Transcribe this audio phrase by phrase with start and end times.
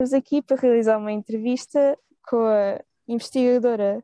[0.00, 1.98] Estamos aqui para realizar uma entrevista
[2.28, 4.00] com a investigadora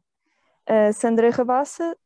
[0.66, 1.96] a Sandra Rabassa,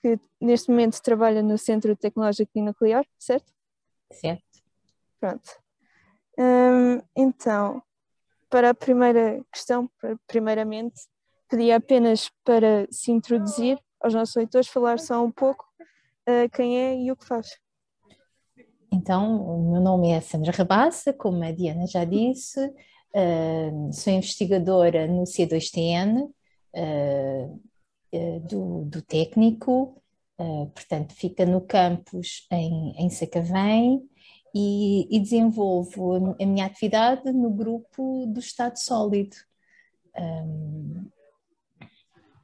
[0.00, 3.52] que neste momento trabalha no Centro Tecnológico e Nuclear, certo?
[4.10, 4.42] Certo.
[5.20, 5.50] Pronto.
[6.38, 7.82] Hum, então,
[8.48, 9.90] para a primeira questão,
[10.26, 10.98] primeiramente,
[11.46, 15.66] pedi apenas para se introduzir aos nossos leitores, falar só um pouco
[16.26, 17.58] uh, quem é e o que faz.
[18.90, 22.72] Então, o meu nome é Sandra Rabassa, como a Diana já disse,
[23.16, 26.28] uh, sou investigadora no C2TN,
[26.74, 27.60] uh,
[28.48, 30.00] do, do, técnico,
[30.74, 34.00] portanto, fica no campus em, em Sacavém
[34.54, 39.36] e, e, desenvolvo a minha atividade no grupo do Estado Sólido.
[40.16, 41.10] Um,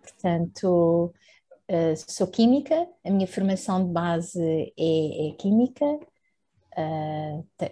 [0.03, 1.15] portanto,
[2.07, 4.43] sou química, a minha formação de base
[4.79, 5.87] é, é química,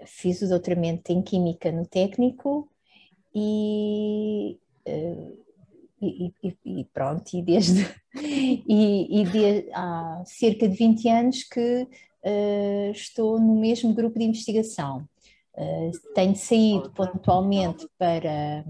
[0.07, 2.71] fiz o doutoramento em química no técnico
[3.35, 5.39] e, uh,
[6.01, 7.87] e, e, e, pronto, e desde
[8.17, 11.87] e, de, há cerca de 20 anos que
[12.95, 15.09] estou no mesmo grupo de investigação.
[16.15, 18.63] tenho saído pontualmente para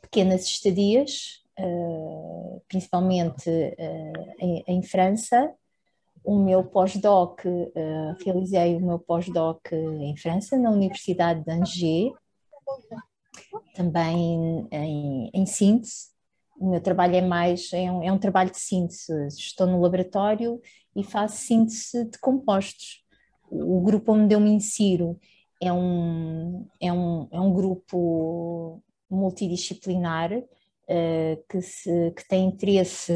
[0.00, 5.52] pequenas estadias uh, principalmente uh, em, em, França.
[6.24, 12.12] O meu pós-doc, uh, realizei o meu pós-doc em França, na Universidade de Angers,
[13.74, 16.12] também em, em síntese.
[16.58, 19.12] O meu trabalho é mais, é um, é um trabalho de síntese.
[19.28, 20.60] Estou no laboratório
[20.94, 23.04] e faço síntese de compostos.
[23.50, 25.18] O grupo onde eu me insiro
[25.60, 33.12] é um, é um, é um grupo multidisciplinar uh, que, se, que tem interesse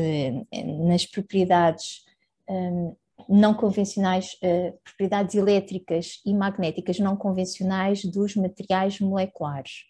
[0.84, 2.04] nas propriedades
[2.48, 2.96] um,
[3.28, 9.84] não convencionais, uh, propriedades elétricas e magnéticas não convencionais dos materiais moleculares.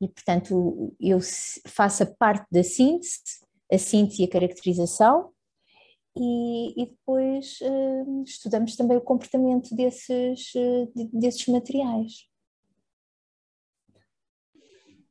[0.00, 1.18] E, portanto, eu
[1.66, 3.20] faço a parte da síntese,
[3.72, 5.32] a síntese e a caracterização,
[6.16, 12.28] e, e depois uh, estudamos também o comportamento desses, uh, desses materiais.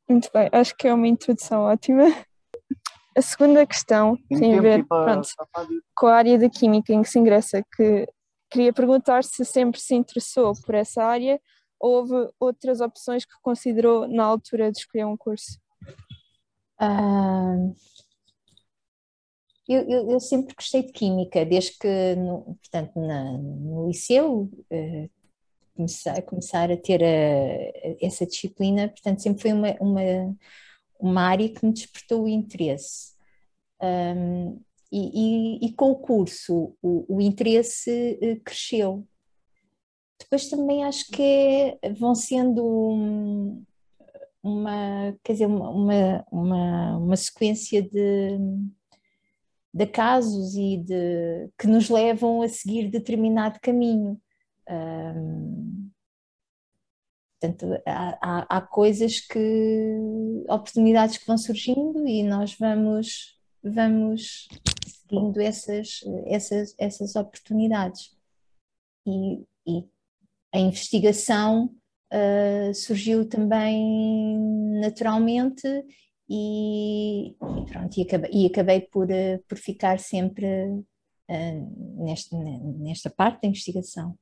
[0.10, 2.06] Muito bem, acho que é uma introdução ótima.
[3.18, 5.28] A segunda questão tem, tem a ver pronto,
[5.96, 8.08] com a área da química em que se ingressa, que
[8.48, 11.42] queria perguntar se sempre se interessou por essa área
[11.80, 15.60] ou houve outras opções que considerou na altura de escolher um curso?
[16.80, 17.76] Uh,
[19.68, 25.10] eu, eu, eu, sempre gostei de química, desde que, no, portanto, na, no liceu uh,
[25.76, 30.36] começar, começar a ter a, essa disciplina, portanto, sempre foi uma, uma,
[31.00, 33.16] uma área que me despertou o interesse.
[33.82, 34.60] Um,
[34.92, 39.06] e, e, e, com o curso o, o interesse uh, cresceu.
[40.20, 43.64] Depois também acho que é, vão sendo um,
[44.42, 48.40] uma, quer dizer, uma, uma, uma sequência de,
[49.74, 54.20] de casos e de, que nos levam a seguir determinado caminho.
[54.70, 55.87] Um,
[57.40, 59.98] portanto, há, há, há, coisas que,
[60.50, 64.48] oportunidades que vão surgindo e nós vamos, vamos
[64.86, 68.16] seguindo essas, essas, essas oportunidades.
[69.06, 69.86] E, e
[70.54, 71.76] a investigação
[72.14, 74.38] uh, surgiu também
[74.82, 75.68] naturalmente
[76.30, 83.10] e, e pronto, e acabei, e acabei por, uh, por ficar sempre uh, nesta, nesta
[83.10, 84.18] parte da investigação.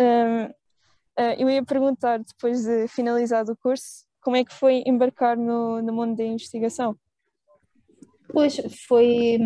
[0.00, 5.36] Um, uh, eu ia perguntar, depois de finalizado o curso, como é que foi embarcar
[5.36, 6.96] no, no mundo da investigação?
[8.30, 9.38] Pois foi,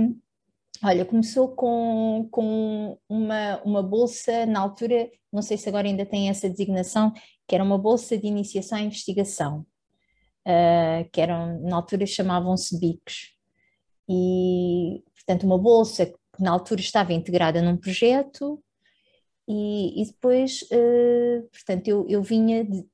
[0.83, 6.29] olha, começou com, com uma, uma bolsa, na altura, não sei se agora ainda tem
[6.29, 7.13] essa designação,
[7.47, 9.65] que era uma bolsa de iniciação à investigação,
[10.47, 13.33] uh, que eram, na altura chamavam-se BICs.
[14.09, 18.63] E, portanto, uma bolsa que na altura estava integrada num projeto
[19.49, 22.87] e, e depois, uh, portanto, eu, eu vinha de,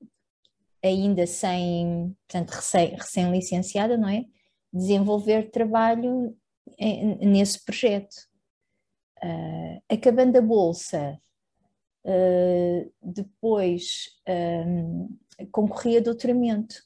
[0.83, 4.25] ainda sem, portanto, recém, recém-licenciada, não é?
[4.73, 6.37] Desenvolver trabalho
[6.79, 8.15] em, nesse projeto.
[9.23, 11.21] Uh, acabando a bolsa,
[12.05, 14.11] uh, depois
[14.67, 15.17] um,
[15.51, 16.77] concorri a doutoramento.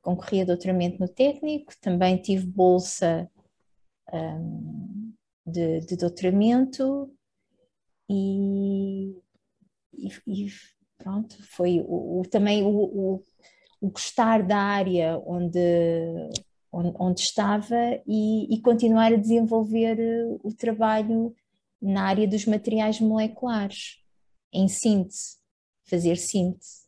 [0.00, 3.30] Concorri a doutoramento no técnico, também tive bolsa
[4.12, 5.12] um,
[5.46, 7.12] de, de doutoramento
[8.08, 9.14] e,
[9.94, 10.48] e, e
[10.96, 13.24] pronto, foi o, o também o, o,
[13.80, 15.58] o, gostar da área onde,
[16.72, 17.76] onde, onde estava
[18.06, 21.34] e, e, continuar a desenvolver eh, o trabalho
[21.80, 23.98] na área dos materiais moleculares,
[24.52, 25.36] em síntese,
[25.84, 26.82] fazer síntese.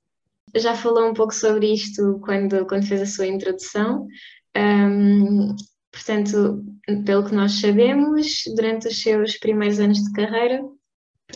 [0.57, 4.09] já falou um pouco sobre isto quando, quando fez a sua introdução.
[4.57, 5.55] Um,
[5.93, 6.65] portanto,
[7.05, 10.61] pelo que nós sabemos, durante os seus primeiros anos de carreira,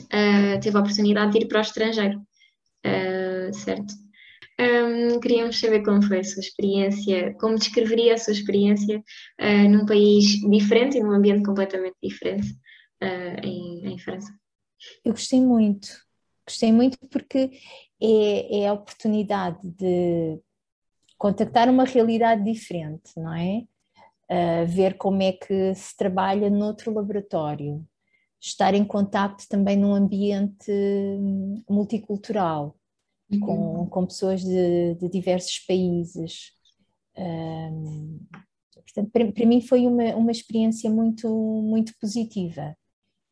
[0.02, 3.94] uh, teve a oportunidade de ir para o estrangeiro, uh, certo?
[4.60, 9.02] Um, queríamos saber como foi a sua experiência, como descreveria a sua experiência
[9.40, 12.54] uh, num país diferente e num ambiente completamente diferente
[13.42, 14.32] em, em França.
[15.04, 15.88] Eu gostei muito,
[16.46, 17.50] gostei muito porque
[18.00, 20.40] é, é a oportunidade de
[21.18, 23.62] contactar uma realidade diferente, não é?
[24.30, 27.86] Uh, ver como é que se trabalha noutro laboratório,
[28.44, 32.76] estar em contacto também num ambiente hum, multicultural,
[33.30, 33.40] uhum.
[33.40, 36.52] com, com pessoas de, de diversos países.
[37.16, 38.20] Um,
[38.74, 41.28] portanto, para, para, mim foi uma, uma experiência muito,
[41.62, 42.76] muito positiva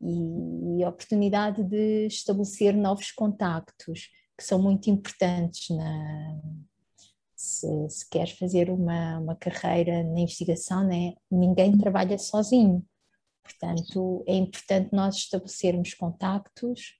[0.00, 6.40] e, e a oportunidade de estabelecer novos contactos que são muito importantes na,
[7.36, 12.82] se, se queres fazer uma, uma carreira na investigação, né, ninguém trabalha sozinho.
[13.42, 16.98] Portanto, é importante nós estabelecermos contactos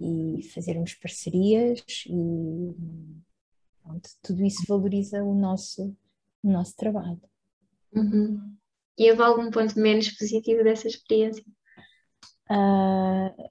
[0.00, 2.74] e fazermos parcerias e
[3.82, 5.96] pronto, tudo isso valoriza o nosso,
[6.42, 7.20] o nosso trabalho.
[7.94, 8.56] Uhum.
[8.98, 11.44] E houve algum ponto menos positivo dessa experiência?
[12.50, 13.50] Uh,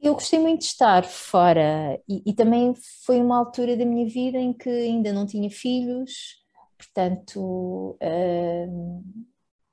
[0.00, 2.74] eu gostei muito de estar fora e, e, também
[3.04, 6.44] foi uma altura da minha vida em que ainda não tinha filhos,
[6.76, 9.04] portanto uh,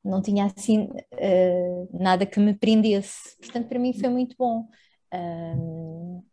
[0.03, 3.37] não tinha assim uh, nada que me prendesse.
[3.37, 4.67] Portanto, para mim foi muito bom.
[5.13, 6.23] Uh,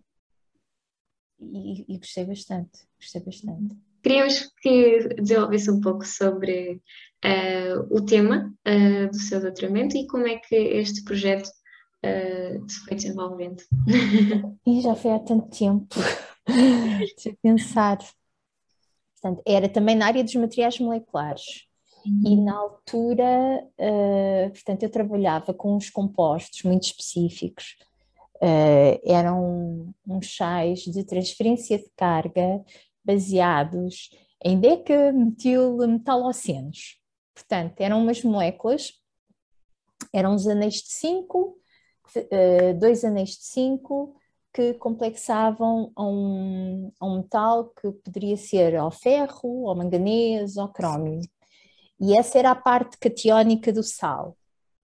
[1.40, 3.76] e, e, gostei bastante, gostei bastante.
[4.02, 6.80] Queríamos que desenvolvesse um pouco sobre
[7.90, 8.52] o tema
[9.10, 11.50] do seu doutoramento e como é que este projeto
[12.04, 13.62] uh, se foi desenvolvendo.
[14.66, 15.94] E já foi há tanto tempo.
[16.46, 17.98] Deixa eu pensar.
[19.14, 21.66] Portanto, era também na área dos materiais moleculares.
[22.04, 22.22] Uhum.
[22.24, 27.76] E na altura, uh, portanto, eu trabalhava com uns compostos muito específicos.
[28.36, 32.62] Uh, eram uns chás de transferência de carga
[33.04, 34.10] baseados
[34.42, 36.98] em decametilmetalocenos.
[37.34, 38.94] Portanto, eram umas moléculas,
[40.12, 41.60] eram os anéis de 5
[42.14, 44.14] eh, dois anéis de 5
[44.52, 50.72] que complexavam a um, a um metal que poderia ser ao ferro, ao manganês, ao
[50.72, 51.20] crómio.
[52.00, 54.36] E essa era a parte catiónica do sal.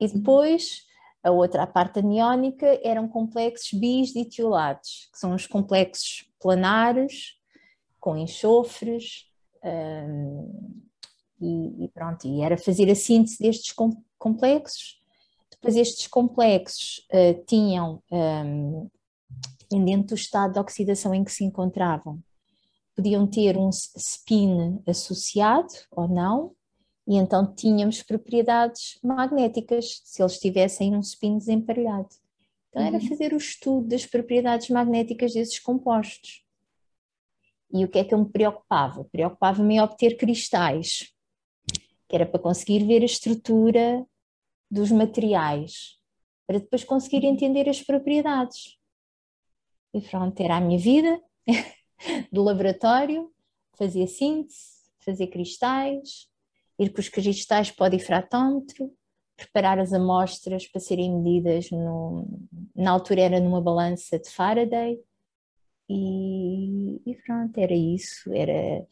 [0.01, 0.85] E depois,
[1.23, 7.37] a outra, a parte aniónica, eram complexos bis que são os complexos planares,
[8.01, 9.27] com enxofres,
[9.65, 10.83] um,
[11.41, 13.75] e, e, pronto, e era fazer a síntese destes
[14.19, 15.01] complexos
[15.67, 18.89] depois estes complexos uh, tinham, um,
[19.59, 22.23] dependendo do estado de oxidação em que se encontravam,
[22.95, 26.55] podiam ter um spin associado ou não,
[27.07, 32.09] e então tínhamos propriedades magnéticas se eles tivessem um spin desemparelhado.
[32.69, 33.09] Então era uhum.
[33.09, 36.45] fazer o estudo das propriedades magnéticas desses compostos.
[37.73, 39.05] E o que é que eu me preocupava?
[39.05, 41.13] Preocupava-me em obter cristais,
[42.09, 44.05] que era para conseguir ver a estrutura
[44.71, 45.99] dos materiais,
[46.47, 48.77] para depois conseguir entender as propriedades.
[49.95, 51.21] E pronto, era a minha vida
[52.33, 53.33] do laboratório,
[53.75, 56.29] fazer síntese, fazer cristais,
[56.79, 58.93] ir com os cristais para o difratómetro,
[59.37, 62.27] preparar as amostras para serem medidas, no,
[62.75, 64.99] na altura era numa balança de Faraday,
[65.89, 68.85] e, e pronto, era isso, era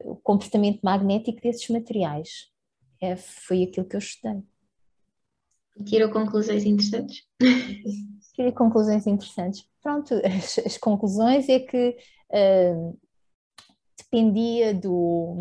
[0.00, 2.50] o comportamento magnético desses materiais.
[3.00, 4.42] É, foi aquilo que eu estudei.
[5.84, 7.24] Tirou conclusões interessantes?
[8.34, 9.66] Tirei conclusões interessantes.
[9.82, 11.96] Pronto, as, as conclusões é que
[12.30, 12.98] uh,
[13.96, 15.34] dependia do,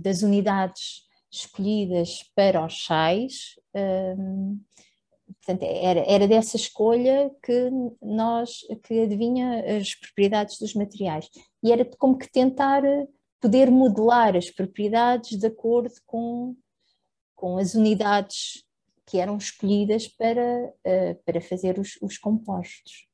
[0.00, 4.60] das unidades escolhidas para os sais, uh,
[5.26, 7.70] portanto, era, era dessa escolha que
[8.02, 11.28] nós, que adivinha as propriedades dos materiais.
[11.64, 12.82] E era como que tentar
[13.40, 16.54] poder modelar as propriedades de acordo com,
[17.34, 18.64] com as unidades
[19.06, 23.06] que eram escolhidas para, uh, para fazer os, os compostos.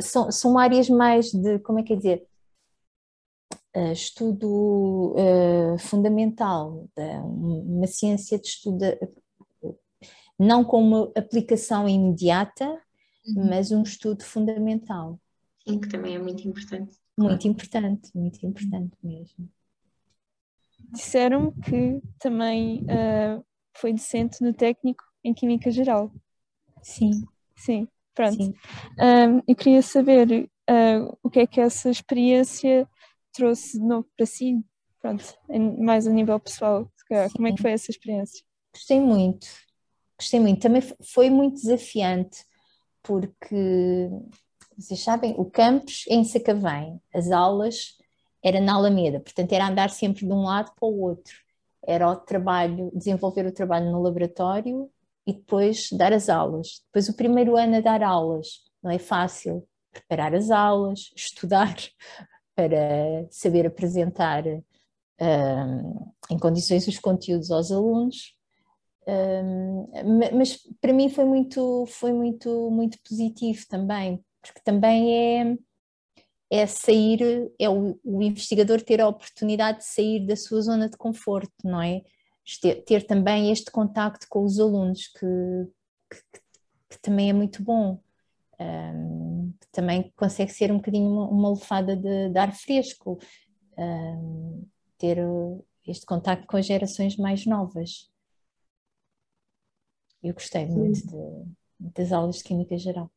[0.00, 2.26] São, são áreas mais de, como é que é dizer,
[3.92, 6.88] estudo uh, fundamental,
[7.24, 8.84] uma ciência de estudo,
[10.38, 12.66] não como aplicação imediata,
[13.26, 13.48] uhum.
[13.48, 15.18] mas um estudo fundamental.
[15.66, 16.96] Sim, que também é muito importante.
[17.18, 19.48] Muito importante, muito importante mesmo.
[20.92, 26.12] Disseram que também uh, foi docente no técnico em Química Geral.
[26.82, 27.22] Sim.
[27.56, 28.42] Sim, pronto.
[28.42, 28.54] Sim.
[28.98, 32.88] Um, eu queria saber uh, o que é que essa experiência
[33.32, 34.62] trouxe de novo para si,
[35.00, 35.24] pronto,
[35.78, 36.90] mais a nível pessoal,
[37.34, 38.44] como é que foi essa experiência?
[38.74, 39.46] Gostei muito,
[40.18, 42.44] gostei muito, também foi muito desafiante,
[43.02, 44.08] porque
[44.76, 47.98] vocês sabem, o campus é em Sacavém, as aulas
[48.42, 51.34] era na Alameda, portanto era andar sempre de um lado para o outro.
[51.84, 54.88] Era o trabalho, desenvolver o trabalho no laboratório
[55.26, 56.82] e depois dar as aulas.
[56.86, 59.66] Depois o primeiro ano a dar aulas, não é fácil.
[59.92, 61.76] Preparar as aulas, estudar
[62.54, 68.34] para saber apresentar um, em condições os conteúdos aos alunos.
[69.06, 69.88] Um,
[70.36, 75.56] mas para mim foi muito, foi muito, muito positivo também, porque também é
[76.52, 80.98] é sair, é o, o, investigador ter a oportunidade de sair da sua zona de
[80.98, 82.02] conforto, não é?
[82.60, 85.26] Ter, ter também este contacto com os alunos, que,
[86.10, 86.40] que,
[86.90, 87.98] que também é muito bom.
[88.62, 93.18] Um, também consegue ser um bocadinho uma, uma lefada de, de, ar fresco,
[93.76, 94.66] um,
[94.98, 95.18] ter
[95.86, 98.10] este contacto com as gerações mais novas.
[100.22, 103.10] Eu gostei muito de, das aulas de Química Geral.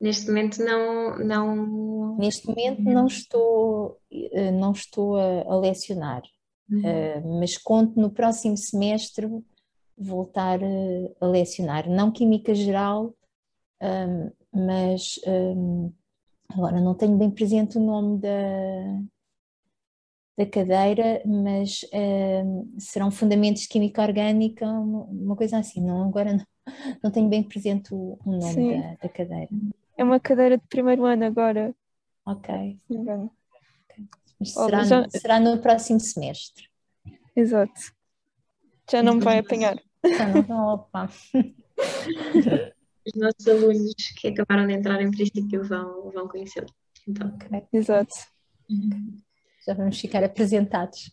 [0.00, 2.16] Neste momento não, não...
[2.16, 6.22] Neste momento não estou, eh, não estou a, a lecionar,
[6.70, 6.80] uhum.
[6.80, 9.26] uh, mas conto no próximo semestre
[9.96, 13.14] voltar uh, a lecionar, não Química Geral,
[13.82, 15.92] um, mas um,
[16.48, 18.28] agora não tenho bem presente o nome da,
[20.38, 21.80] da cadeira, mas
[22.44, 26.46] um, serão Fundamentos de Química Orgânica, uma, coisa assim, não, agora não,
[27.02, 29.48] não tenho bem presente o, o nome da, da cadeira.
[29.96, 31.74] É uma cadeira de primeiro ano agora.
[32.24, 32.78] Ok.
[34.42, 35.08] Será, já...
[35.10, 36.68] será no próximo semestre.
[37.36, 37.80] Exato.
[38.90, 39.78] Já não me vai apanhar.
[40.04, 41.10] Já não vão, opa.
[43.12, 46.68] Os nossos alunos que acabaram de entrar em princípio vão, vão conhecê-lo.
[47.08, 47.28] Então.
[47.34, 47.62] Okay.
[47.72, 48.14] Exato.
[49.66, 51.12] Já vamos ficar apresentados.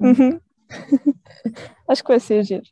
[0.00, 0.40] Uhum.
[1.88, 2.64] Acho que vai ser giro.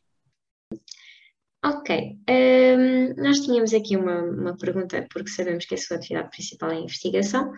[1.65, 6.71] Ok, um, nós tínhamos aqui uma, uma, pergunta, porque sabemos que a sua atividade principal
[6.71, 7.53] é a investigação.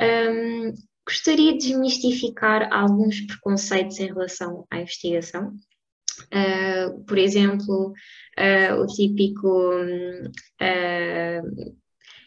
[0.00, 0.72] Um,
[1.06, 5.52] gostaria de desmistificar alguns preconceitos em relação à investigação.
[6.26, 7.92] Uh, por exemplo,
[8.38, 11.50] uh, o típico uh,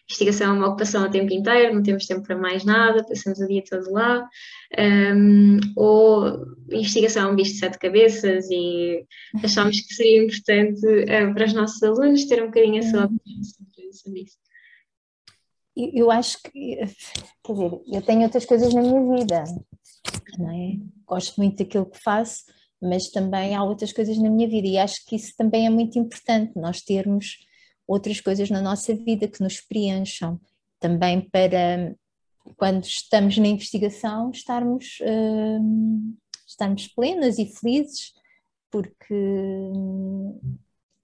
[0.10, 3.48] investigação é uma ocupação a tempo inteiro, não temos tempo para mais nada, passamos o
[3.48, 4.28] dia todo lá,
[5.16, 9.06] um, ou investigação é um bicho de sete cabeças e
[9.44, 13.44] achamos que seria importante uh, para os nossos alunos ter um bocadinho a sua opinião
[13.92, 14.38] sobre isso.
[15.76, 16.78] Eu acho que,
[17.44, 19.44] quer dizer, eu tenho outras coisas na minha vida,
[20.38, 20.78] não é?
[21.08, 22.44] Gosto muito daquilo que faço,
[22.84, 25.98] mas também há outras coisas na minha vida e acho que isso também é muito
[25.98, 27.38] importante, nós termos
[27.88, 30.40] outras coisas na nossa vida que nos preencham,
[30.80, 31.96] também para
[32.58, 38.14] quando estamos na investigação estarmos, uh, estarmos plenas e felizes,
[38.70, 40.42] porque uh,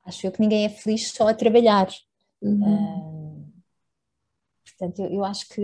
[0.06, 1.88] acho eu que ninguém é feliz só a trabalhar.
[2.42, 3.46] Uhum.
[3.46, 3.54] Uh,
[4.66, 5.62] portanto, eu, eu acho que,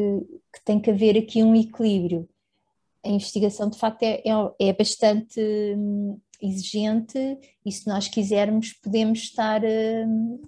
[0.54, 2.28] que, tem que haver aqui um equilíbrio.
[3.06, 7.18] A investigação, de facto, é, é, é bastante hum, exigente
[7.66, 10.42] e se nós quisermos podemos estar hum,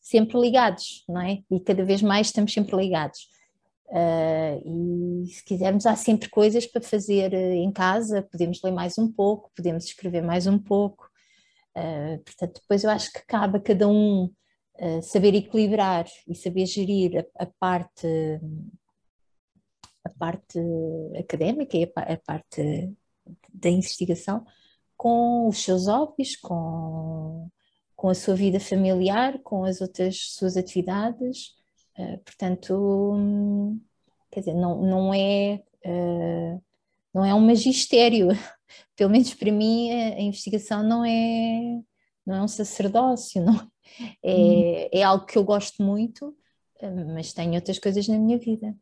[0.00, 1.42] sempre ligados, não é?
[1.50, 3.28] E cada vez mais estamos sempre ligados.
[3.88, 8.98] Uh, e se quisermos, há sempre coisas para fazer uh, em casa, podemos ler mais
[8.98, 11.08] um pouco, podemos escrever mais um pouco.
[11.76, 14.30] Uh, portanto, depois eu acho que cabe a cada um
[15.02, 18.06] saber equilibrar e saber gerir a, a, parte
[20.06, 20.58] a parte
[21.18, 22.92] académica e a, a parte
[23.52, 24.44] da investigação
[24.96, 27.50] com os seus hobbies, com
[27.96, 31.54] com a sua vida familiar, com as outras suas atividades.
[31.98, 33.80] Uh, portanto,
[34.30, 36.62] quer dizer, não, não é uh,
[37.12, 38.28] não é um magistério.
[38.94, 41.80] Pelo menos para mim a, a, investigação não é
[42.26, 43.54] não é um sacerdócio, não
[44.22, 44.88] é, hum.
[44.92, 46.28] é algo que eu gosto muito,
[46.82, 48.76] uh, mas tenho outras coisas na minha vida,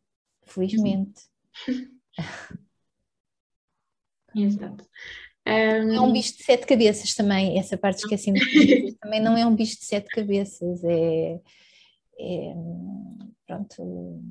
[0.47, 1.23] felizmente.
[4.35, 4.85] Exato.
[5.47, 5.95] Um...
[5.95, 8.33] É um bicho de sete cabeças também, essa parte esqueci
[8.99, 11.41] também não é um bicho de sete cabeças, é,
[12.19, 12.55] é
[13.47, 14.23] pronto,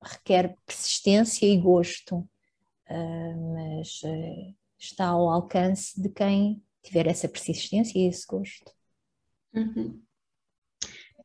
[0.00, 7.98] requer persistência e gosto, uh, mas uh, está ao alcance de quem tiver essa persistência
[7.98, 8.70] e esse gosto.
[9.52, 10.00] Uhum.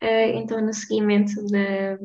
[0.02, 2.00] Uh, então, no seguimento da,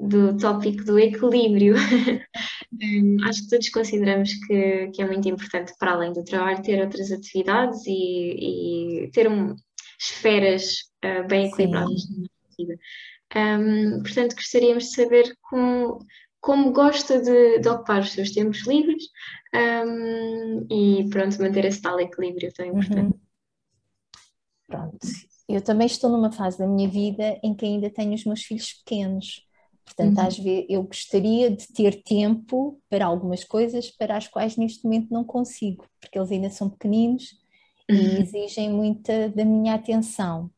[0.00, 1.74] do tópico do equilíbrio.
[2.82, 6.80] um, acho que todos consideramos que, que, é muito importante, para além do trabalho, ter
[6.80, 9.54] outras atividades e, e ter um,
[9.98, 12.14] esferas uh, bem equilibradas Sim.
[12.14, 12.78] na nossa vida.
[13.36, 15.98] Um, portanto, gostaríamos de saber com,
[16.40, 19.04] como gosta de, de, ocupar os seus tempos livres
[19.54, 23.14] um, e pronto, manter esse tal equilíbrio tão importante.
[23.14, 23.20] Uhum.
[24.66, 24.98] Pronto,
[25.48, 28.72] eu também estou numa fase da minha vida em que ainda tenho os meus filhos
[28.72, 29.49] pequenos.
[29.90, 30.26] Portanto, uhum.
[30.26, 35.08] às vezes eu gostaria de ter tempo para algumas coisas para as quais neste momento
[35.10, 37.32] não consigo, porque eles ainda são pequeninos
[37.90, 37.96] uhum.
[37.96, 40.48] e exigem muita da minha atenção.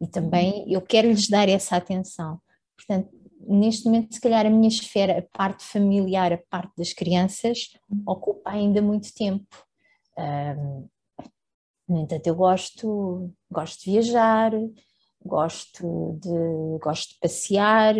[0.00, 2.40] E também eu quero lhes dar essa atenção.
[2.76, 3.08] Portanto,
[3.40, 7.70] neste momento, se calhar a minha esfera, a parte familiar, a parte das crianças,
[8.06, 9.66] ocupa ainda muito tempo.
[10.16, 10.88] Um,
[11.88, 14.52] no entanto, eu gosto, gosto de viajar,
[15.24, 17.94] gosto de, gosto de passear,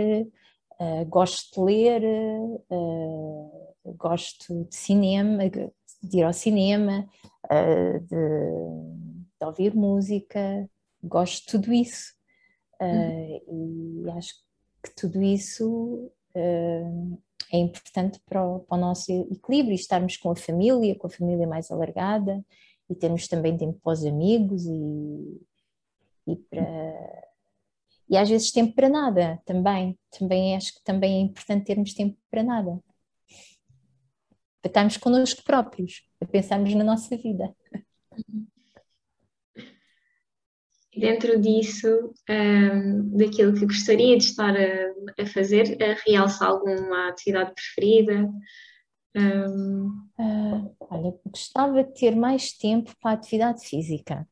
[0.81, 2.03] uh, gosto de ler,
[2.71, 7.09] uh, gosto de cinema, de ir ao cinema,
[7.45, 8.17] uh, de,
[9.39, 10.69] de, ouvir música,
[11.03, 12.15] gosto de tudo isso.
[12.81, 14.05] Uhum.
[14.05, 14.35] E acho
[14.83, 20.95] que tudo isso é importante para o, para o nosso equilíbrio, estarmos com a família,
[20.95, 22.45] com a família mais alargada,
[22.89, 25.41] e temos também tempo para os amigos e,
[26.27, 27.26] e para
[28.09, 29.99] e às vezes tempo para nada também.
[30.11, 32.81] Também acho que também é importante termos tempo para nada.
[34.63, 37.55] Para estarmos connosco próprios para pensarmos na nossa vida.
[40.97, 48.33] Dentro disso um, daquilo que gostaria de estar a, a fazer realça alguma atividade preferida?
[49.15, 50.07] Um...
[50.19, 54.27] Uh, olha, gostava de ter mais tempo para a atividade física.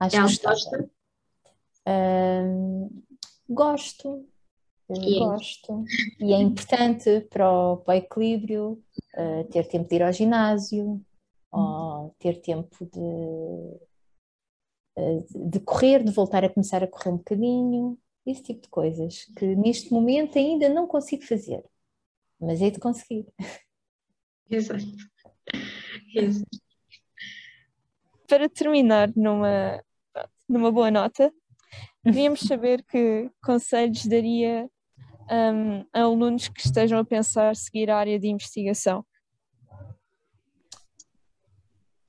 [0.00, 0.90] Acho que gosta?
[1.88, 3.02] Uh,
[3.48, 4.26] gosto,
[4.90, 5.84] e gosto.
[6.20, 8.82] E é importante para o, para o equilíbrio
[9.16, 11.00] uh, ter tempo de ir ao ginásio,
[11.50, 13.80] ou ter tempo de,
[15.50, 19.56] de correr, de voltar a começar a correr um bocadinho, esse tipo de coisas que
[19.56, 21.64] neste momento ainda não consigo fazer
[22.40, 23.26] mas é de conseguir.
[24.50, 24.84] Exato.
[26.14, 26.58] Exato.
[28.26, 29.82] Para terminar numa,
[30.48, 31.32] numa boa nota,
[32.12, 34.68] queríamos saber que conselhos daria
[35.30, 39.04] um, a alunos que estejam a pensar seguir a área de investigação.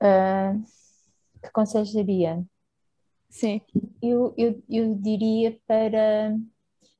[0.02, 0.62] Uh,
[1.42, 2.42] que conselhos daria?
[3.28, 3.60] Sim.
[4.02, 6.34] Eu, eu, eu diria para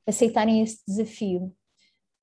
[0.07, 1.53] aceitarem esse desafio,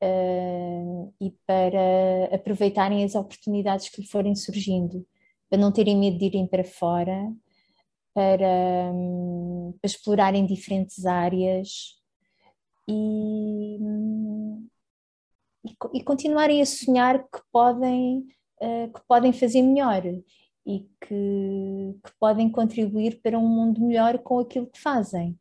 [0.02, 5.06] uh, e para aproveitarem as oportunidades que lhe forem surgindo,
[5.48, 7.32] para não terem medo de irem para fora,
[8.18, 8.92] para,
[9.80, 11.94] para explorarem diferentes áreas
[12.88, 13.78] e,
[15.64, 18.26] e, e, continuarem a sonhar que podem,
[18.60, 20.02] uh, que podem fazer melhor
[20.66, 25.38] e que, que podem contribuir para um mundo melhor com aquilo que fazem.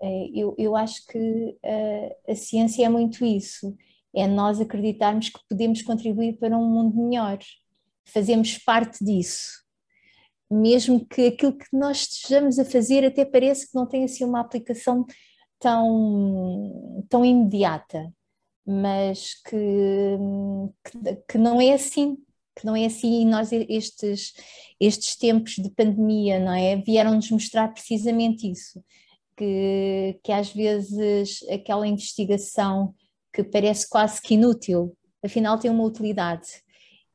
[0.00, 3.76] Eh, eu, eu acho que eh, a ciência é muito isso,
[4.12, 7.38] é nós acreditarmos que podemos contribuir para um mundo melhor,
[8.06, 9.63] fazemos parte disso.
[10.54, 14.40] Mesmo que aquilo que nós estejamos a fazer até pareça que não tem assim uma
[14.40, 15.04] aplicação
[15.58, 18.12] tão, tão imediata,
[18.64, 20.16] mas que,
[20.84, 22.16] que, que não é assim,
[22.56, 23.22] que não é assim.
[23.22, 24.32] E nós estes,
[24.78, 28.82] estes tempos de pandemia, não é, vieram-nos mostrar precisamente isso,
[29.36, 32.94] que, que às vezes aquela investigação
[33.32, 36.63] que parece quase que inútil, afinal tem uma utilidade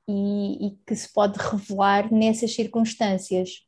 [0.10, 3.63] e, e que se pode revelar nessas circunstâncias.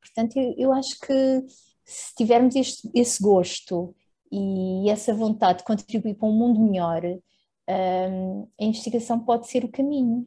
[0.00, 1.44] Portanto, eu, eu acho que
[1.84, 3.94] se tivermos este, esse gosto
[4.32, 9.70] e essa vontade de contribuir para um mundo melhor, um, a investigação pode ser o
[9.70, 10.26] caminho.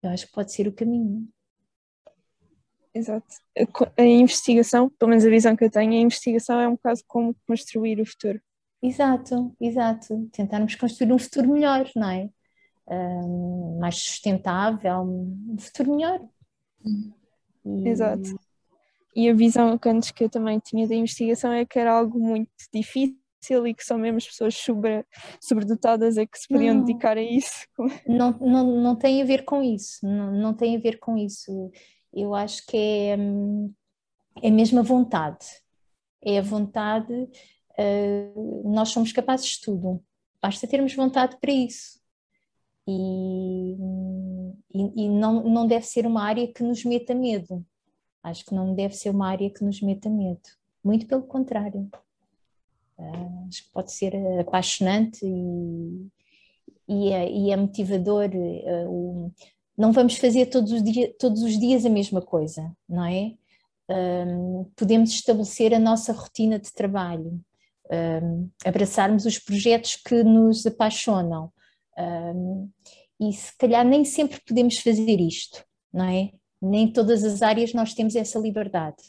[0.00, 1.28] Eu acho que pode ser o caminho.
[2.94, 3.34] Exato.
[3.98, 7.34] A investigação, pelo menos a visão que eu tenho, a investigação é um bocado como
[7.48, 8.40] construir o futuro.
[8.80, 10.28] Exato, exato.
[10.30, 12.30] Tentarmos construir um futuro melhor, não é?
[12.86, 16.20] Um, mais sustentável, um futuro melhor.
[17.64, 17.88] E...
[17.88, 18.38] Exato.
[19.14, 22.18] E a visão que antes que eu também tinha da investigação é que era algo
[22.18, 25.04] muito difícil e que só mesmo as pessoas sobre,
[25.40, 27.66] sobredotadas é que se podiam não, dedicar a isso.
[28.06, 31.70] Não, não, não tem a ver com isso, não, não tem a ver com isso
[32.12, 33.16] eu acho que é,
[34.42, 35.46] é a mesma vontade.
[36.24, 40.00] É a vontade, uh, nós somos capazes de tudo,
[40.40, 42.00] basta termos vontade para isso.
[42.86, 43.76] E,
[44.74, 47.64] e, e, não, não deve ser uma área que nos meta medo.
[48.22, 50.40] Acho que não deve ser uma área que nos meta medo.
[50.82, 51.88] Muito pelo contrário.
[52.98, 56.06] Uh, acho que pode ser apaixonante e,
[56.88, 58.30] e, é, e é motivador.
[58.34, 59.32] Uh,
[59.76, 63.34] não vamos fazer todos os, dia, todos os dias a mesma coisa, não é?
[63.88, 67.40] Um, podemos estabelecer a nossa rotina de trabalho
[68.22, 71.52] um, abraçarmos os projetos que nos apaixonam.
[71.98, 72.70] Um,
[73.20, 76.32] e se calhar nem sempre podemos fazer isto, não é?
[76.60, 79.02] Nem em todas as áreas nós temos essa liberdade.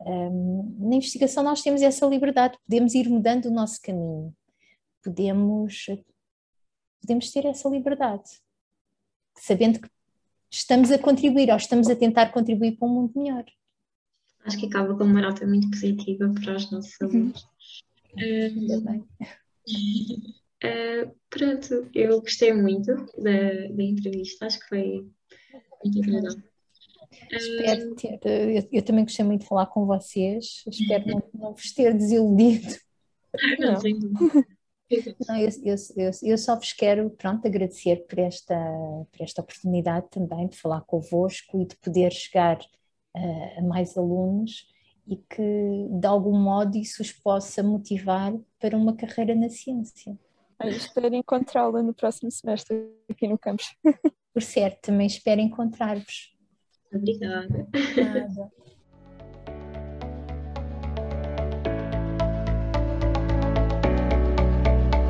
[0.00, 4.34] Um, na investigação nós temos essa liberdade, podemos ir mudando o nosso caminho,
[5.02, 5.86] podemos,
[7.00, 8.28] podemos ter essa liberdade,
[9.36, 9.88] sabendo que
[10.50, 13.44] estamos a contribuir ou estamos a tentar contribuir para um mundo melhor.
[14.44, 17.08] Acho que acaba com uma nota muito positiva para os nossos uhum.
[17.08, 17.48] alunos.
[18.18, 19.04] Ainda bem.
[20.64, 25.10] Uh, pronto, eu gostei muito da, da entrevista, acho que foi
[25.84, 26.52] muito agradável.
[27.30, 31.72] Espero ter, eu, eu, também gostei muito de falar com vocês, espero não, não vos
[31.72, 32.74] ter desiludido.
[33.58, 34.44] Não, não.
[35.26, 38.54] Não, eu, eu, eu, eu, só vos quero pronto, agradecer por esta,
[39.10, 42.58] por esta oportunidade também de falar convosco e de poder chegar
[43.16, 44.66] uh, a mais alunos
[45.06, 50.14] e que de algum modo isso os possa motivar para uma carreira na ciência.
[50.68, 53.74] Espero encontrá-la no próximo semestre aqui no campus.
[54.32, 56.32] Por certo, também espero encontrar-vos.
[56.92, 57.68] Obrigada.
[57.96, 58.52] Nada.